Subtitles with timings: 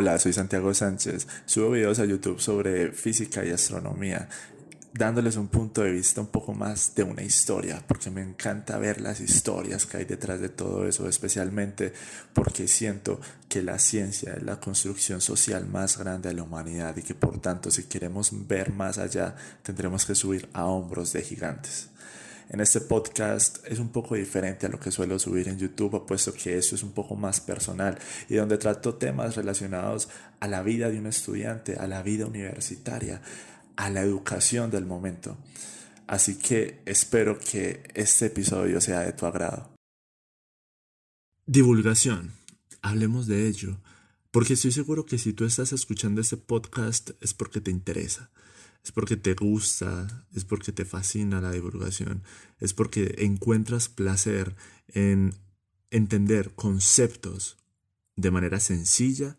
[0.00, 1.28] Hola, soy Santiago Sánchez.
[1.44, 4.30] Subo videos a YouTube sobre física y astronomía,
[4.94, 9.02] dándoles un punto de vista un poco más de una historia, porque me encanta ver
[9.02, 11.92] las historias que hay detrás de todo eso, especialmente
[12.32, 17.02] porque siento que la ciencia es la construcción social más grande de la humanidad y
[17.02, 21.89] que por tanto si queremos ver más allá tendremos que subir a hombros de gigantes.
[22.50, 26.32] En este podcast es un poco diferente a lo que suelo subir en YouTube, puesto
[26.32, 27.96] que eso es un poco más personal
[28.28, 30.08] y donde trato temas relacionados
[30.40, 33.22] a la vida de un estudiante, a la vida universitaria,
[33.76, 35.38] a la educación del momento.
[36.08, 39.70] Así que espero que este episodio sea de tu agrado.
[41.46, 42.32] Divulgación.
[42.82, 43.78] Hablemos de ello,
[44.32, 48.32] porque estoy seguro que si tú estás escuchando este podcast es porque te interesa
[48.84, 52.22] es porque te gusta, es porque te fascina la divulgación,
[52.58, 54.56] es porque encuentras placer
[54.88, 55.34] en
[55.90, 57.58] entender conceptos
[58.16, 59.38] de manera sencilla,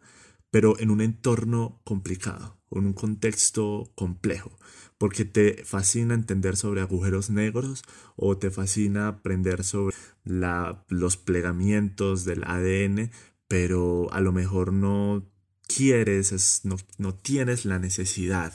[0.49, 4.57] pero en un entorno complicado, en un contexto complejo,
[4.97, 7.83] porque te fascina entender sobre agujeros negros
[8.15, 13.11] o te fascina aprender sobre los plegamientos del ADN,
[13.47, 15.27] pero a lo mejor no
[15.67, 18.53] quieres, no, no tienes la necesidad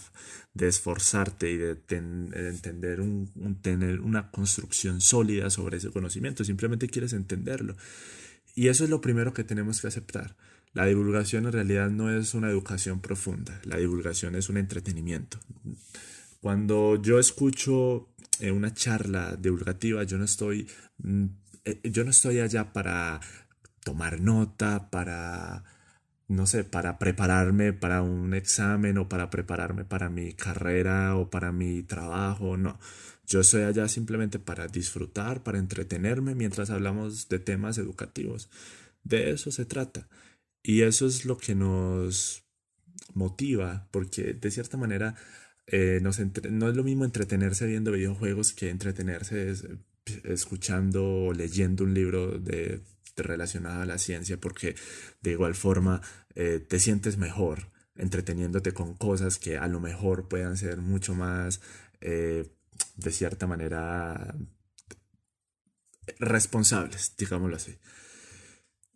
[0.56, 7.12] de esforzarte y de, entender un, tener una construcción sólida sobre ese conocimiento, simplemente quieres
[7.12, 7.76] entenderlo.
[8.54, 10.34] Y eso es lo primero que tenemos que aceptar.
[10.72, 15.38] La divulgación en realidad no es una educación profunda, la divulgación es un entretenimiento.
[16.40, 18.08] Cuando yo escucho
[18.40, 20.66] eh, una charla divulgativa, yo no estoy,
[20.98, 21.24] mm,
[21.66, 23.20] eh, yo no estoy allá para
[23.84, 25.64] tomar nota, para
[26.28, 31.52] no sé, para prepararme para un examen o para prepararme para mi carrera o para
[31.52, 32.78] mi trabajo, no.
[33.26, 38.50] Yo estoy allá simplemente para disfrutar, para entretenerme mientras hablamos de temas educativos.
[39.04, 40.08] De eso se trata.
[40.62, 42.44] Y eso es lo que nos
[43.14, 45.16] motiva, porque de cierta manera
[45.66, 46.10] eh, no
[46.68, 49.54] es lo mismo entretenerse viendo videojuegos que entretenerse
[50.24, 52.80] escuchando o leyendo un libro de
[53.22, 54.76] relacionada a la ciencia porque
[55.22, 56.02] de igual forma
[56.34, 61.60] eh, te sientes mejor entreteniéndote con cosas que a lo mejor puedan ser mucho más
[62.00, 62.46] eh,
[62.96, 64.36] de cierta manera
[66.18, 67.78] responsables, digámoslo así.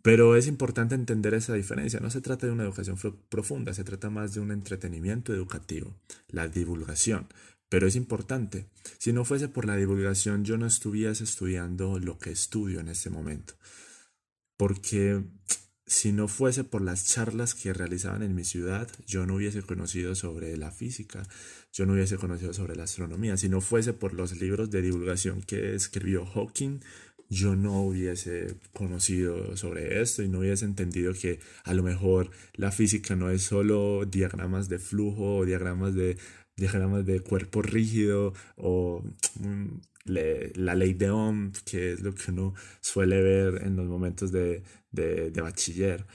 [0.03, 2.01] Pero es importante entender esa diferencia.
[2.01, 2.97] No se trata de una educación
[3.29, 5.95] profunda, se trata más de un entretenimiento educativo,
[6.29, 7.27] la divulgación.
[7.69, 8.67] Pero es importante.
[8.99, 13.11] Si no fuese por la divulgación, yo no estuviese estudiando lo que estudio en este
[13.11, 13.55] momento
[14.61, 15.23] porque
[15.87, 20.15] si no fuese por las charlas que realizaban en mi ciudad, yo no hubiese conocido
[20.15, 21.27] sobre la física,
[21.73, 25.41] yo no hubiese conocido sobre la astronomía, si no fuese por los libros de divulgación
[25.41, 26.81] que escribió Hawking,
[27.31, 32.71] yo no hubiese conocido sobre esto y no hubiese entendido que a lo mejor la
[32.71, 36.19] física no es solo diagramas de flujo o diagramas de
[36.55, 39.03] diagramas de cuerpo rígido o
[40.07, 44.33] mm, la ley de Ohm, que es lo que uno suele ver en los momentos
[44.33, 46.07] de, de, bachiller,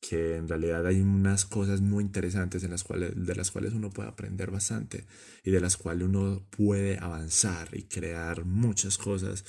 [0.00, 3.90] que en realidad hay unas cosas muy interesantes en las cuales, de las cuales uno
[3.90, 5.06] puede aprender bastante
[5.44, 9.44] y de las cuales uno puede avanzar y crear muchas cosas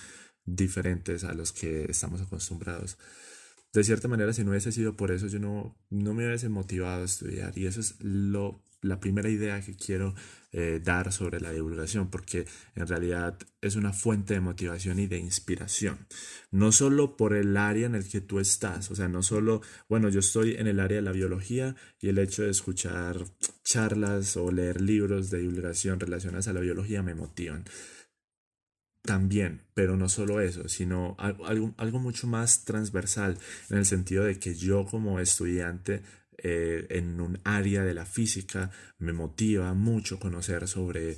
[0.45, 2.97] diferentes a los que estamos acostumbrados.
[3.73, 7.01] De cierta manera, si no hubiese sido por eso, yo no, no me hubiese motivado
[7.03, 10.13] a estudiar y eso es lo la primera idea que quiero
[10.51, 12.45] eh, dar sobre la divulgación, porque
[12.75, 16.07] en realidad es una fuente de motivación y de inspiración.
[16.51, 20.09] No solo por el área en el que tú estás, o sea, no solo, bueno,
[20.09, 23.25] yo estoy en el área de la biología y el hecho de escuchar
[23.63, 27.65] charlas o leer libros de divulgación relacionadas a la biología me motivan.
[29.01, 33.37] También, pero no solo eso, sino algo, algo mucho más transversal,
[33.69, 36.01] en el sentido de que yo como estudiante
[36.37, 41.17] eh, en un área de la física, me motiva mucho conocer sobre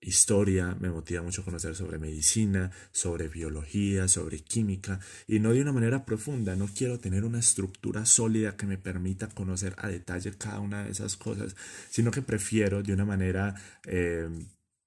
[0.00, 5.72] historia, me motiva mucho conocer sobre medicina, sobre biología, sobre química, y no de una
[5.72, 10.60] manera profunda, no quiero tener una estructura sólida que me permita conocer a detalle cada
[10.60, 11.56] una de esas cosas,
[11.90, 13.54] sino que prefiero de una manera
[13.84, 14.28] eh,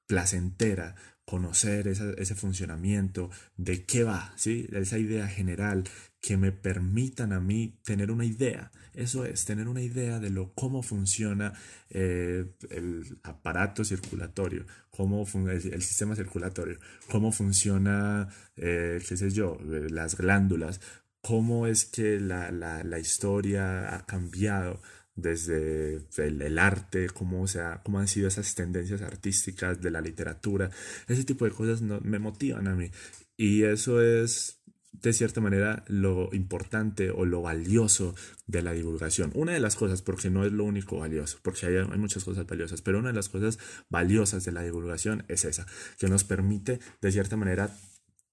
[0.07, 0.95] placentera
[1.29, 4.67] conocer ese funcionamiento, de qué va, ¿sí?
[4.71, 5.83] esa idea general,
[6.19, 8.71] que me permitan a mí tener una idea.
[8.95, 11.53] Eso es, tener una idea de lo, cómo funciona
[11.91, 16.79] eh, el aparato circulatorio, cómo el, sistema circulatorio,
[17.11, 20.81] cómo funciona, eh, qué sé yo, las glándulas,
[21.21, 24.81] cómo es que la, la, la historia ha cambiado
[25.21, 30.69] desde el, arte, cómo, sea, cómo han sido esas tendencias artísticas de la literatura,
[31.07, 32.91] ese tipo de cosas no, me motivan a mí.
[33.37, 34.59] Y eso es
[34.91, 38.15] de cierta manera lo importante o lo valioso
[38.47, 39.31] de la divulgación.
[39.33, 42.45] Una de las cosas, porque no es lo único valioso, porque hay, hay, muchas cosas
[42.45, 45.65] valiosas, pero una de las cosas valiosas de la divulgación es esa,
[45.97, 47.69] que nos permite de cierta manera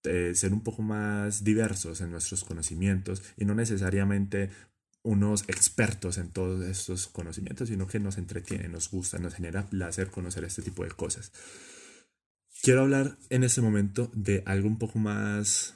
[0.07, 4.51] eh, ser un poco más diversos en nuestros conocimientos y no necesariamente
[5.07, 10.11] unos expertos en todos estos conocimientos, sino que nos entretiene, nos gusta, nos genera placer
[10.11, 11.33] conocer este tipo de cosas.
[12.61, 15.75] Quiero hablar en este momento de algo un poco más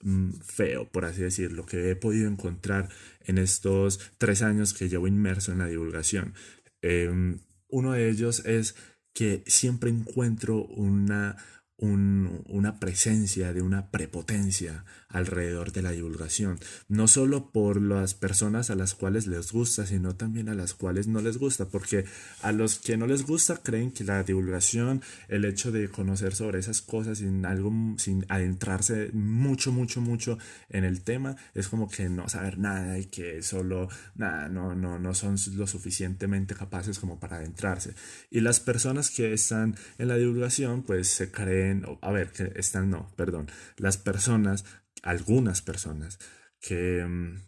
[0.00, 2.88] mm, feo, por así decirlo, que he podido encontrar
[3.20, 6.32] en estos tres años que llevo inmerso en la divulgación.
[6.80, 8.74] Em, uno de ellos es
[9.12, 11.36] que siempre encuentro una,
[11.82, 16.58] una presencia de una prepotencia alrededor de la divulgación,
[16.88, 21.06] no solo por las personas a las cuales les gusta, sino también a las cuales
[21.06, 22.04] no les gusta, porque
[22.40, 26.60] a los que no les gusta creen que la divulgación, el hecho de conocer sobre
[26.60, 30.38] esas cosas sin algo, sin adentrarse mucho, mucho, mucho
[30.70, 35.14] en el tema, es como que no saber nada y que solo no, no, no
[35.14, 37.94] son lo suficientemente capaces como para adentrarse.
[38.30, 42.90] Y las personas que están en la divulgación, pues se creen, a ver, que están,
[42.90, 44.64] no, perdón, las personas
[45.02, 46.18] algunas personas
[46.60, 47.04] que...
[47.04, 47.42] Mm,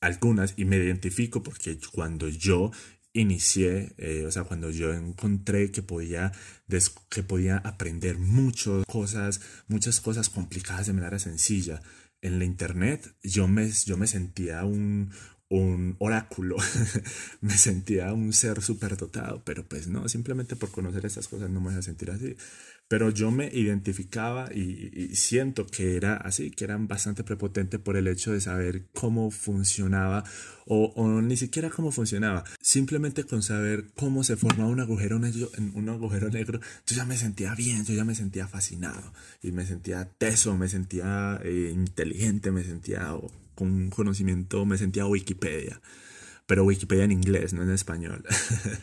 [0.00, 2.70] algunas, y me identifico porque cuando yo
[3.14, 6.30] inicié, eh, o sea, cuando yo encontré que podía,
[7.08, 11.80] que podía aprender muchas cosas, muchas cosas complicadas de manera sencilla
[12.20, 15.10] en la internet, yo me, yo me sentía un,
[15.48, 16.56] un oráculo,
[17.40, 21.70] me sentía un ser superdotado, pero pues no, simplemente por conocer estas cosas no me
[21.70, 22.36] voy a sentir así.
[22.88, 28.06] Pero yo me identificaba y, siento que era así, que eran bastante prepotente por el
[28.06, 30.24] hecho de saber cómo funcionaba
[30.66, 35.88] o, ni siquiera cómo funcionaba, simplemente con saber cómo se formaba un agujero negro, un
[35.88, 40.08] agujero negro, yo ya me sentía bien, yo ya me sentía fascinado y me sentía
[40.16, 43.14] teso, me sentía eh, inteligente, me sentía
[43.54, 45.80] con un conocimiento, me sentía Wikipedia,
[46.46, 48.24] pero Wikipedia en inglés, no en español.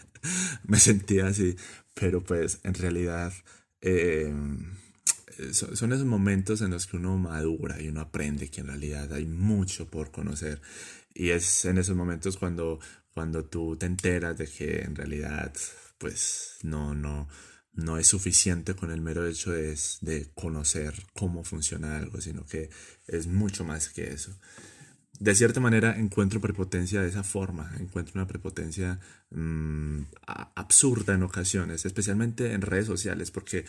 [0.63, 1.55] me sentía así,
[1.93, 3.33] pero pues en realidad
[3.81, 4.33] eh,
[5.53, 9.25] son esos momentos en los que uno madura y uno aprende que en realidad hay
[9.25, 10.61] mucho por conocer.
[11.13, 12.79] Y es en esos momentos cuando,
[13.13, 15.53] cuando tú te enteras de que en realidad
[15.97, 17.27] pues no, no,
[17.73, 22.69] no es suficiente con el mero hecho de, de conocer cómo funciona algo, sino que
[23.07, 24.35] es mucho más que eso
[25.21, 31.85] de cierta manera encuentro prepotencia de esa forma, encuentro una prepotencia mm, absurda en ocasiones,
[31.85, 33.65] especialmente en redes sociales, porque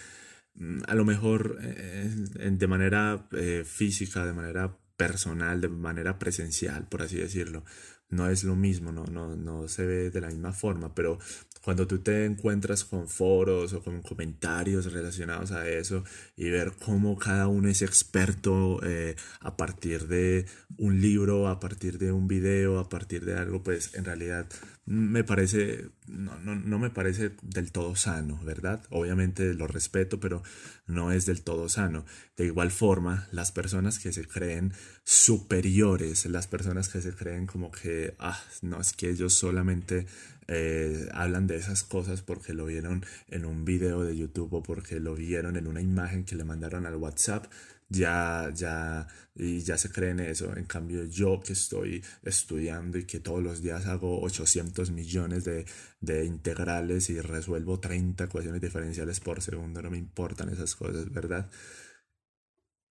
[0.55, 2.09] mm, a lo mejor eh,
[2.53, 7.65] de manera eh, física, de manera personal, de manera presencial, por así decirlo,
[8.09, 11.19] no es lo mismo, no, no, no se ve de la misma forma, pero
[11.63, 16.05] cuando tú te encuentras con foros o con comentarios relacionados a eso
[16.37, 21.99] y ver cómo cada uno es experto eh, a partir de un libro, a partir
[21.99, 24.47] de un video, a partir de algo, pues en realidad
[24.85, 28.83] me parece, no, no, no me parece del todo sano, ¿verdad?
[28.91, 30.43] Obviamente lo respeto, pero
[30.87, 32.05] no es del todo sano.
[32.37, 34.73] De igual forma, las personas que se creen
[35.05, 40.07] superiores, las personas que se creen como que, ah, no, es que ellos solamente
[40.49, 44.99] eh, hablan de esas cosas porque lo vieron en un video de YouTube o porque
[44.99, 47.47] lo vieron en una imagen que le mandaron al WhatsApp,
[47.93, 50.57] ya, ya, y ya se creen eso.
[50.57, 55.67] En cambio, yo que estoy estudiando y que todos los días hago 800 millones de,
[56.01, 61.51] de integrales y resuelvo 30 ecuaciones diferenciales por segundo, no me importan esas cosas, ¿verdad?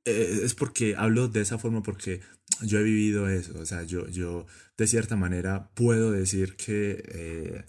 [0.05, 2.21] Eh, es porque hablo de esa forma porque
[2.63, 7.65] yo he vivido eso, o sea, yo, yo de cierta manera puedo decir que eh,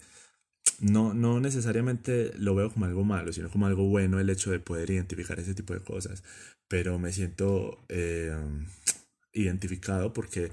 [0.79, 4.59] no, no necesariamente lo veo como algo malo, sino como algo bueno el hecho de
[4.59, 6.23] poder identificar ese tipo de cosas,
[6.67, 8.35] pero me siento eh,
[9.33, 10.51] identificado porque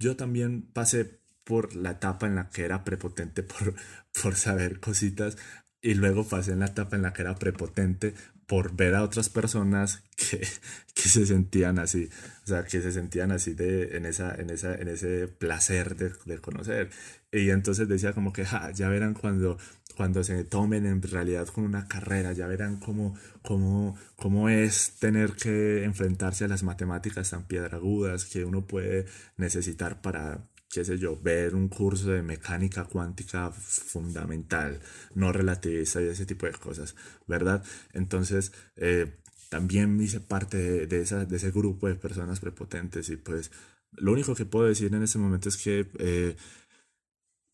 [0.00, 3.74] yo también pasé por la etapa en la que era prepotente por,
[4.22, 5.38] por saber cositas
[5.82, 8.14] y luego pasé en la etapa en la que era prepotente
[8.48, 10.38] por ver a otras personas que,
[10.94, 12.08] que, se sentían así,
[12.44, 16.12] o sea, que se sentían así de, en, esa, en, esa, en ese placer de,
[16.24, 16.90] de conocer.
[17.30, 19.58] Y entonces decía como que, ja, ya verán cuando,
[19.96, 25.32] cuando se tomen en realidad con una carrera, ya verán cómo, cómo, cómo es tener
[25.32, 29.04] que enfrentarse a las matemáticas tan piedragudas que uno puede
[29.36, 30.40] necesitar para,
[30.70, 34.80] qué sé yo, ver un curso de mecánica cuántica fundamental,
[35.14, 36.94] no relativista y ese tipo de cosas,
[37.26, 37.64] ¿verdad?
[37.92, 39.14] Entonces, eh,
[39.48, 43.50] también hice parte de, esa, de ese grupo de personas prepotentes y pues
[43.92, 45.86] lo único que puedo decir en ese momento es que...
[45.98, 46.36] Eh,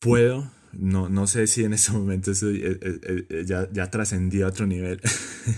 [0.04, 4.49] puedo, no, no sé si en ese momento eh, eh, eh, ya, ya trascendí a
[4.49, 5.00] otro nivel,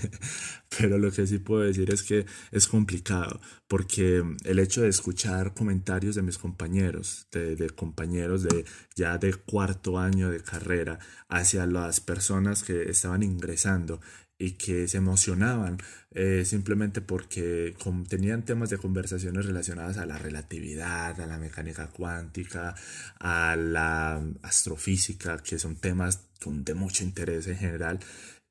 [0.78, 5.52] pero lo que sí puedo decir es que es complicado, porque el hecho de escuchar
[5.52, 11.66] comentarios de mis compañeros, de, de compañeros de ya de cuarto año de carrera, hacia
[11.66, 14.00] las personas que estaban ingresando
[14.38, 15.78] y que se emocionaban
[16.10, 17.74] eh, simplemente porque
[18.08, 22.74] tenían temas de conversaciones relacionadas a la relatividad, a la mecánica cuántica,
[23.18, 28.00] a la astrofísica, que son temas de mucho interés en general.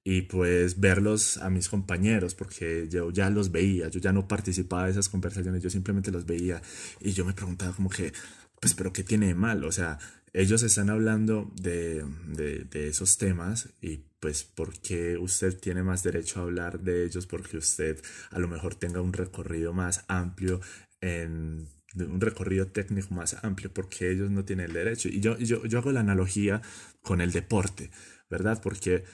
[0.04, 4.86] Y pues verlos a mis compañeros, porque yo ya los veía, yo ya no participaba
[4.86, 6.62] de esas conversaciones, yo simplemente los veía
[7.02, 8.14] y yo me preguntaba como que,
[8.60, 9.64] pues, pero ¿qué tiene de mal?
[9.64, 9.98] O sea,
[10.36, 16.44] ellos están hablando de, de, esos temas y pues porque usted tiene más derecho a
[16.44, 18.02] hablar de ellos porque usted
[18.32, 20.60] a lo mejor tenga un recorrido más amplio
[21.00, 25.08] en un recorrido técnico más amplio porque ellos no tienen el derecho.
[25.08, 26.62] Y yo, yo, yo hago la analogía
[27.02, 27.90] con el deporte
[28.30, 29.06] verdad porque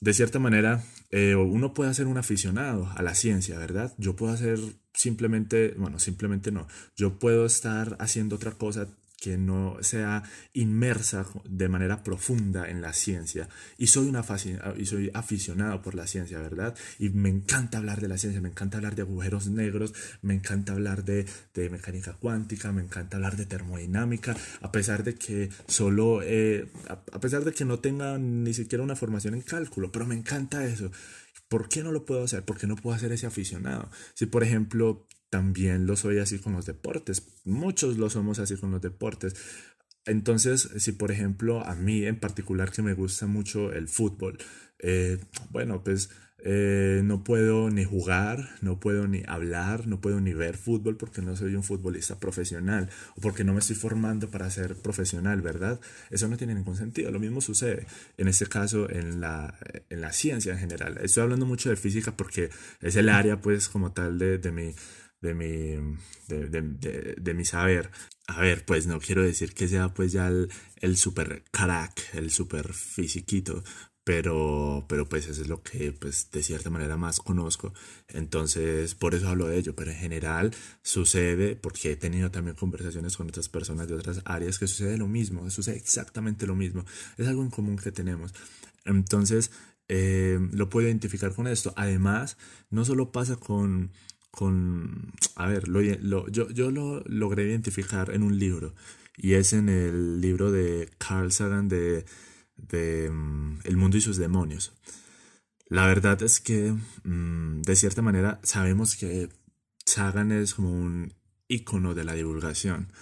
[0.00, 4.32] de cierta manera eh, uno puede ser un aficionado a la ciencia verdad yo puedo
[4.32, 4.60] hacer
[4.94, 6.68] simplemente bueno simplemente no.
[6.94, 8.86] Yo puedo estar haciendo otra cosa
[9.20, 10.22] que no sea
[10.54, 13.48] inmersa de manera profunda en la ciencia.
[13.76, 14.24] Y soy, una
[14.78, 16.74] y soy aficionado por la ciencia, ¿verdad?
[16.98, 20.72] Y me encanta hablar de la ciencia, me encanta hablar de agujeros negros, me encanta
[20.72, 26.22] hablar de, de mecánica cuántica, me encanta hablar de termodinámica, a pesar de que solo,
[26.22, 30.14] eh, a pesar de que no tenga ni siquiera una formación en cálculo, pero me
[30.14, 30.90] encanta eso.
[31.48, 32.44] ¿Por qué no lo puedo hacer?
[32.44, 33.90] ¿Por qué no puedo hacer ese aficionado?
[34.14, 37.22] Si, por ejemplo, también lo soy así con los deportes.
[37.44, 39.34] Muchos lo somos así con los deportes.
[40.04, 44.38] Entonces, si por ejemplo a mí en particular que me gusta mucho el fútbol,
[44.80, 45.18] eh,
[45.50, 46.10] bueno, pues
[46.42, 51.20] eh, no puedo ni jugar, no puedo ni hablar, no puedo ni ver fútbol porque
[51.20, 55.80] no soy un futbolista profesional o porque no me estoy formando para ser profesional, ¿verdad?
[56.10, 57.10] Eso no tiene ningún sentido.
[57.10, 59.54] Lo mismo sucede en este caso en la,
[59.90, 60.98] en la ciencia en general.
[61.02, 62.48] Estoy hablando mucho de física porque
[62.80, 64.74] es el área pues como tal de, de mi
[65.20, 65.96] de mi,
[66.28, 67.90] de, mi saber.
[68.26, 72.30] A ver, pues no quiero decir que sea pues ya el, el super crack, el
[72.30, 73.62] super fisiquito,
[74.04, 77.72] pero, pero pues eso es lo que pues de cierta manera más conozco.
[78.08, 83.16] Entonces, por eso hablo de ello, pero en general sucede, porque he tenido también conversaciones
[83.16, 86.84] con otras personas de otras áreas, que sucede lo mismo, sucede exactamente lo mismo,
[87.18, 88.32] es algo en común que tenemos.
[88.84, 89.50] Entonces,
[89.88, 91.72] eh, lo puedo identificar con esto.
[91.76, 92.36] Además,
[92.70, 93.90] no solo pasa con
[94.30, 95.82] con, a ver, lo,
[96.28, 98.74] yo, yo lo logré identificar en un libro
[99.16, 102.04] y es en el libro de Carl Sagan de,
[102.56, 104.72] de mm, El mundo y sus demonios.
[105.66, 109.28] La verdad es que, mm, de cierta manera, sabemos que
[109.84, 111.14] Sagan es como un
[111.48, 112.92] icono de la divulgación.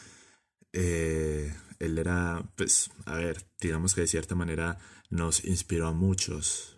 [0.73, 4.79] Eh, él era, pues, a ver, digamos que de cierta manera
[5.11, 6.78] nos inspiró a muchos,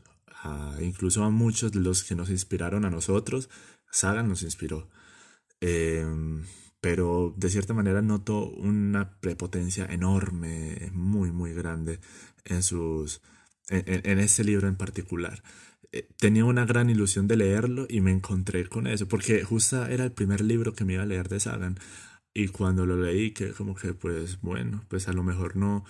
[0.80, 3.48] incluso a muchos de los que nos inspiraron a nosotros,
[3.90, 4.88] Sagan nos inspiró.
[5.60, 6.44] Em,
[6.80, 12.00] pero de cierta manera noto una prepotencia enorme, muy, muy grande
[12.44, 13.20] en sus.
[13.68, 15.42] en, este libro en particular.
[15.92, 20.04] Eh, tenía una gran ilusión de leerlo y me encontré con eso, porque justo era
[20.04, 21.78] el primer libro que me iba a leer de Sagan.
[22.32, 25.84] Y cuando lo leí, que como que, pues bueno, pues a lo mejor no,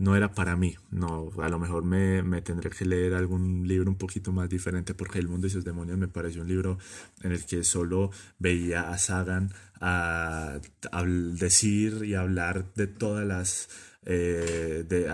[0.00, 0.76] no era para mí.
[0.90, 4.94] No, a lo mejor me, me, tendré que leer algún libro un poquito más diferente
[4.94, 6.78] porque El mundo y sus demonios me pareció un libro
[7.22, 10.58] en el que solo veía a Sagan a,
[10.90, 13.68] a decir y hablar de todas las
[14.06, 15.08] eh, de,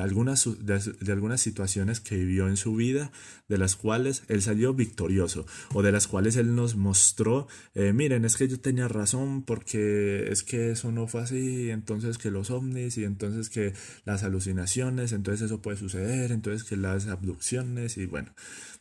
[0.00, 3.12] algunas, de, algunas situaciones que vivió en su vida,
[3.48, 8.24] de las cuales él salió victorioso, o de las cuales él nos mostró, eh, miren,
[8.24, 12.50] es que yo tenía razón porque es que eso no fue así, entonces que los
[12.50, 18.06] ovnis, y entonces que las alucinaciones, entonces eso puede suceder, entonces que las abducciones, y
[18.06, 18.34] bueno,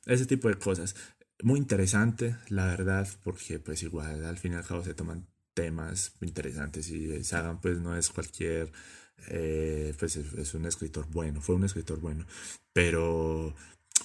[0.05, 0.95] ese tipo de cosas.
[1.43, 6.13] Muy interesante, la verdad, porque pues igual al fin y al cabo se toman temas
[6.21, 8.71] interesantes y Sagan pues no es cualquier
[9.27, 12.25] eh, pues es, un escritor bueno, fue un escritor bueno,
[12.73, 13.53] pero,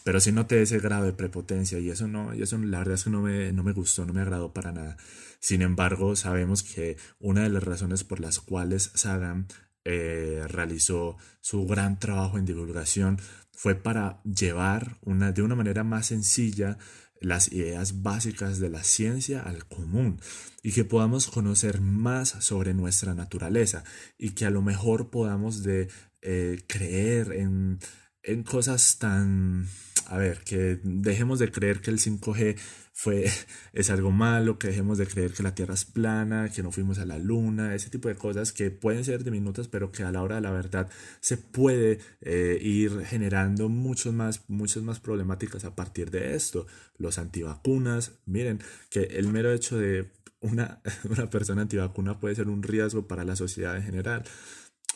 [0.05, 3.05] pero sí noté ese grado de prepotencia y eso no, y eso la verdad es
[3.05, 4.97] que no me, no me gustó, no me agradó para nada.
[5.41, 9.47] Sin embargo, sabemos que una de las razones por las cuales Sagan
[9.85, 13.21] eh, realizó su gran trabajo en divulgación
[13.53, 16.77] fue para llevar una, de una manera más sencilla
[17.21, 20.21] las ideas básicas de la ciencia al común
[20.63, 23.85] y que podamos conocer más sobre nuestra naturaleza
[24.19, 25.89] y que a lo mejor podamos de
[26.23, 27.79] eh, creer en,
[28.23, 29.69] en cosas tan
[30.09, 32.57] a ver, que dejemos de creer que el 5G
[32.99, 33.27] fue,
[33.75, 36.99] es algo malo, que dejemos de creer que la Tierra es plana, que no fuimos
[36.99, 40.23] a la Luna, ese tipo de cosas que pueden ser diminutas, pero que a la
[40.23, 40.89] hora de la verdad
[41.21, 46.67] se puede eh, ir generando muchos más, muchas más problemáticas a partir de esto.
[46.97, 50.11] Los antivacunas, miren, que el mero hecho de
[50.41, 54.25] una, una persona antivacuna puede ser un riesgo para la sociedad en general.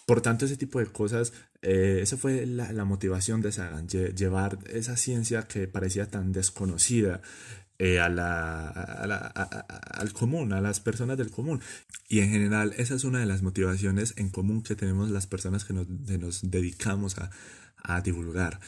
[0.06, 4.58] Por tanto, ese tipo de cosas, eh, esa fue la, la, motivación de Sagan, llevar
[4.72, 7.20] esa ciencia que parecía tan desconocida
[7.82, 11.62] eh, a la, al común, a las personas del común.
[12.10, 15.64] Y en general, esa es una de las motivaciones en común que tenemos las personas
[15.64, 17.30] que nos, que nos dedicamos a,
[17.82, 18.60] a divulgar.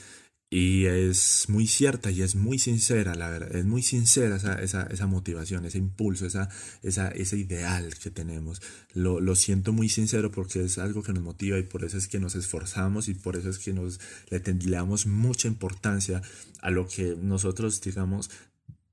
[0.48, 4.82] Y es muy cierta y es muy sincera, la verdad, es muy sincera esa, esa,
[4.84, 6.48] esa motivación, ese impulso, esa,
[6.82, 8.62] esa, ese ideal que tenemos.
[8.94, 12.08] Lo, lo, siento muy sincero porque es algo que nos motiva y por eso es
[12.08, 16.20] que nos esforzamos y por eso es que nos le, damos mucha importancia
[16.60, 18.30] a lo que nosotros, digamos,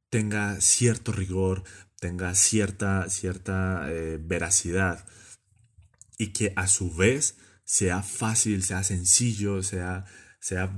[0.10, 1.64] tenga cierto rigor,
[2.00, 5.06] tenga cierta, cierta eh, veracidad
[6.18, 10.06] y que a su vez sea fácil, sea sencillo, sea,
[10.40, 10.72] sea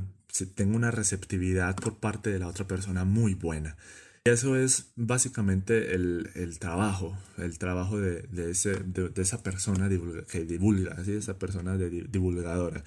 [0.56, 3.78] tengo una receptividad por parte de la otra persona muy buena.
[4.24, 9.90] Eso es básicamente el, el trabajo, el trabajo de, de, ese, de, esa persona
[10.30, 11.14] que divulga, ¿sí?
[11.14, 12.84] esa persona divulgadora.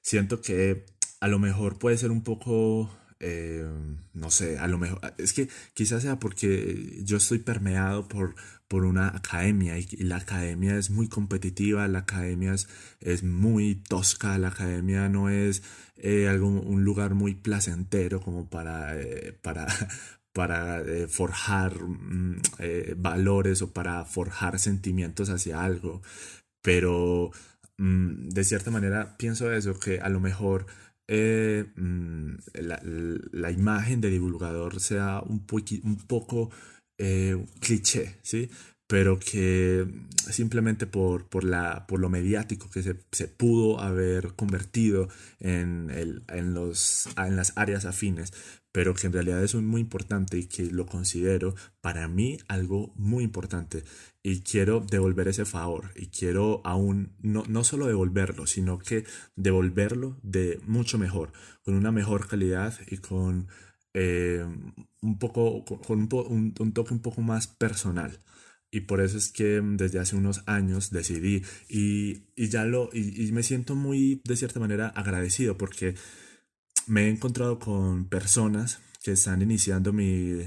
[0.00, 0.86] Siento que
[1.18, 2.88] a lo mejor puede ser un poco
[3.20, 3.68] eh,
[4.14, 8.34] no sé, a lo mejor, es que quizás sea porque yo estoy permeado por,
[8.66, 12.68] por una academia y, la academia es muy competitiva, la academia es,
[13.00, 15.62] es muy tosca, la academia no es
[15.96, 19.66] eh, un lugar muy placentero como para, eh, para,
[20.32, 22.40] para forjar mm,
[22.96, 26.00] valores o para forjar sentimientos hacia algo,
[26.62, 27.32] pero
[27.78, 30.66] mm, de cierta manera pienso eso, que a lo mejor
[31.12, 32.34] eh, mm,
[33.32, 35.44] la, imagen de divulgador sea un,
[35.82, 36.50] un poco
[36.98, 38.48] eh, cliché, ¿sí?
[38.86, 39.88] pero que
[40.30, 45.08] simplemente por, por, la, por lo mediático que se, se pudo haber convertido
[45.40, 48.32] en, el, en, los, en las áreas afines,
[48.70, 53.24] pero que en realidad es muy importante y que lo considero para mí algo muy
[53.24, 53.82] importante
[54.22, 59.04] y quiero devolver ese favor y quiero aún no, no solo devolverlo, sino que
[59.36, 61.32] devolverlo de mucho mejor,
[61.64, 63.48] con una mejor calidad y con
[63.94, 64.44] eh,
[65.00, 68.20] un poco con un, un, toque un poco más personal.
[68.72, 73.26] Y por eso es que desde hace unos años decidí y, y ya lo, y,
[73.26, 75.96] y me siento muy, de cierta manera, agradecido porque
[76.86, 80.42] me he encontrado con personas que están iniciando mi,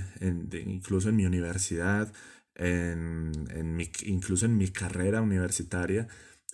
[0.65, 2.13] incluso en mi universidad,
[2.55, 6.07] en, en mi, incluso en mi carrera universitaria,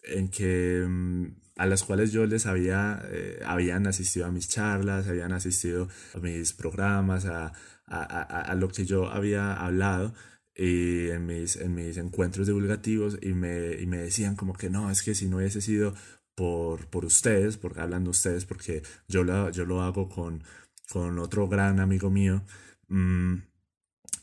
[0.04, 1.26] en que mm,
[1.58, 6.20] a las cuales yo les había, eh, habían asistido a mis charlas, habían asistido a
[6.20, 7.54] mis programas, a,
[7.86, 10.14] a, a, lo que yo había hablado
[10.56, 14.92] y en mis, en mis encuentros divulgativos y me, y me decían como que no,
[14.92, 15.94] es que si no hubiese sido
[16.36, 20.44] por, por ustedes, porque hablan de ustedes, porque yo lo, yo lo hago con,
[20.90, 22.44] con otro gran amigo mío.
[22.88, 23.40] Mm,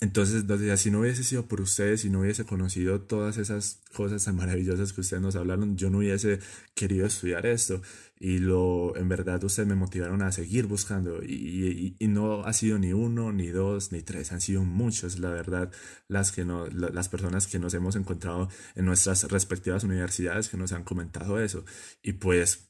[0.01, 0.45] entonces,
[0.81, 4.93] si no hubiese sido por ustedes, si no hubiese conocido todas esas cosas tan maravillosas
[4.93, 6.39] que ustedes nos hablaron, yo no hubiese
[6.75, 7.81] querido estudiar esto.
[8.19, 11.23] Y lo, en verdad, ustedes me motivaron a seguir buscando.
[11.23, 15.31] Y, y, no ha sido ni uno, ni dos, ni tres, han sido muchos, la
[15.31, 15.71] verdad,
[16.09, 20.73] las, que no, las personas que nos hemos encontrado en nuestras respectivas universidades que nos
[20.73, 21.65] han comentado eso.
[22.03, 22.66] Y pues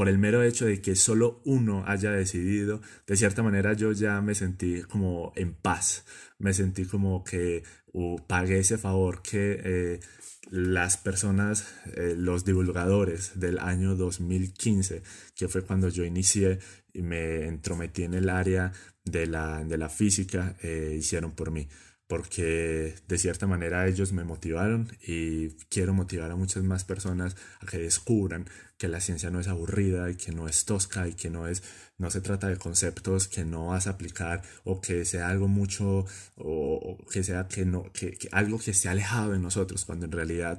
[0.00, 4.22] por el mero hecho de que solo uno haya decidido, de cierta manera yo ya
[4.22, 6.06] me sentí como en paz,
[6.38, 10.00] me sentí como que uh, pagué ese favor que eh,
[10.48, 11.66] las personas,
[11.98, 15.02] eh, los divulgadores del año 2015,
[15.34, 16.60] que fue cuando yo inicié
[16.94, 18.72] y me entrometí en el área
[19.04, 21.68] de la, de la física, eh, hicieron por mí
[22.10, 27.66] porque de cierta manera ellos me motivaron y quiero motivar a muchas más personas a
[27.66, 31.30] que descubran que la ciencia no es aburrida y que no es tosca y que
[31.30, 31.62] no es
[31.98, 36.04] no se trata de conceptos que no vas a aplicar o que sea algo mucho
[36.34, 40.58] o, que sea que no que, algo que esté alejado de nosotros cuando en realidad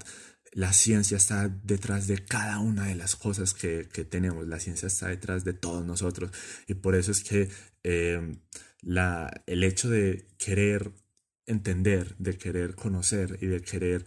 [0.54, 4.46] la ciencia está detrás de cada una de las cosas que, que tenemos.
[4.48, 6.30] La ciencia está detrás de todos nosotros.
[6.68, 7.50] Y por eso es que
[7.84, 8.36] eh,
[8.82, 10.92] la, el hecho de querer
[11.52, 14.06] entender, de querer conocer y de querer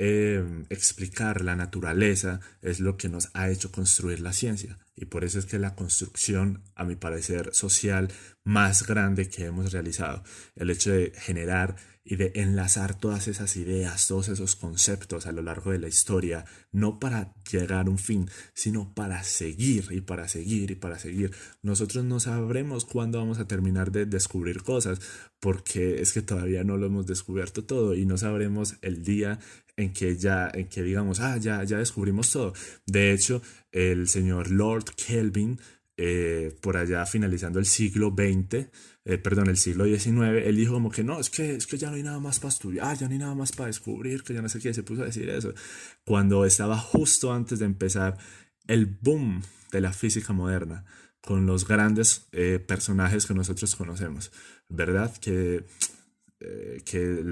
[0.00, 4.78] eh, explicar la naturaleza es lo que nos ha hecho construir la ciencia.
[4.94, 8.10] Y por eso es que la construcción, a mi parecer, social
[8.48, 10.24] más grande que hemos realizado,
[10.56, 15.42] el hecho de generar y de enlazar todas esas ideas, todos esos conceptos a lo
[15.42, 20.28] largo de la historia, no para llegar a un fin, sino para seguir y para
[20.28, 21.32] seguir y para seguir.
[21.60, 24.98] Nosotros no sabremos cuándo vamos a terminar de descubrir cosas,
[25.40, 29.38] porque es que todavía no lo hemos descubierto todo y no sabremos el día
[29.76, 32.54] en que ya, en que digamos, ah, ya, ya descubrimos todo.
[32.86, 35.60] De hecho, el señor Lord Kelvin,
[36.00, 38.68] eh, por allá finalizando el siglo XX,
[39.04, 41.90] eh, perdón, el siglo XIX, él dijo como que no, es que, es que ya
[41.90, 44.32] no hay nada más para estudiar, ah, ya no hay nada más para descubrir, que
[44.32, 45.52] ya no sé qué, se puso a decir eso,
[46.04, 48.16] cuando estaba justo antes de empezar
[48.68, 50.84] el boom de la física moderna,
[51.20, 54.30] con los grandes eh, personajes que nosotros conocemos,
[54.68, 55.12] ¿verdad?
[55.18, 55.64] Que,
[56.38, 57.24] que,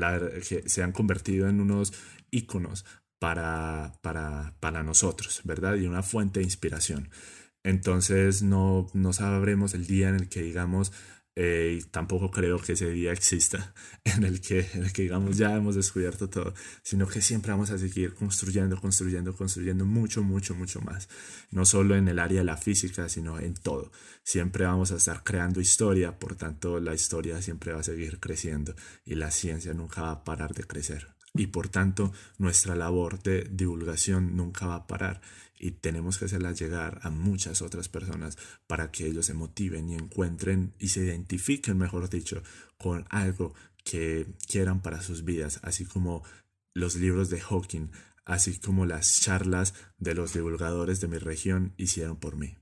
[0.49, 1.93] que se han convertido en unos
[2.33, 2.85] íconos
[3.21, 5.77] para, para, para, nosotros, ¿verdad?
[5.77, 7.11] Y una fuente de inspiración.
[7.67, 10.93] Entonces no, no sabremos el día en el que digamos,
[11.35, 13.75] eh, y tampoco creo que ese día exista,
[14.05, 17.73] en el, que, en el que digamos ya hemos descubierto todo, sino que siempre vamos
[17.73, 21.09] a seguir construyendo, construyendo, construyendo mucho, mucho, mucho más.
[21.51, 23.91] No solo en el área de la física, sino en todo.
[24.23, 28.77] Siempre vamos a estar creando historia, por tanto la historia siempre va a seguir creciendo
[29.05, 33.49] y la ciencia nunca va a parar de crecer y por tanto nuestra labor de
[33.51, 35.21] divulgación nunca va a parar
[35.59, 39.95] y tenemos que hacerla llegar a muchas otras personas para que ellos se motiven y
[39.95, 42.43] encuentren y se identifiquen, mejor dicho,
[42.77, 46.23] con algo que quieran para sus vidas, así como
[46.75, 47.91] los libros de Hawking,
[48.25, 52.57] así como las charlas de los divulgadores de mi región hicieron por mí.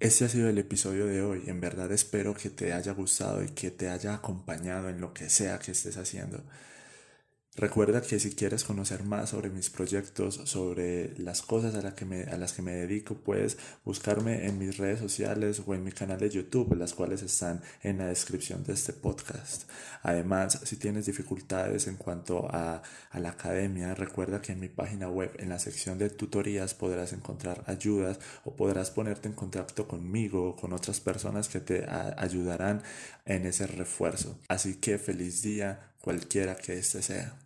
[0.00, 1.44] Este ha sido el episodio de hoy.
[1.46, 5.28] En verdad espero que te haya gustado y que te haya acompañado en lo que
[5.28, 6.44] sea que estés haciendo.
[7.56, 12.24] Recuerda que si quieres conocer más sobre mis proyectos, sobre las cosas a, que me,
[12.24, 16.18] a las que me dedico, puedes buscarme en mis redes sociales o en mi canal
[16.18, 19.70] de YouTube, las cuales están en la descripción de este podcast.
[20.02, 25.08] Además, si tienes dificultades en cuanto a, a la academia, recuerda que en mi página
[25.08, 30.50] web, en la sección de tutorías, podrás encontrar ayudas o podrás ponerte en contacto conmigo
[30.50, 31.86] o con otras personas que te
[32.18, 32.82] ayudarán
[33.24, 34.38] en ese refuerzo.
[34.48, 37.45] Así que feliz día, cualquiera que este sea.